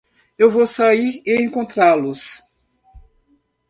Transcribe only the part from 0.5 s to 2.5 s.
sair e encontrá-los!